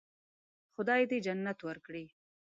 [0.73, 2.05] خدای دې جنت ورکړي.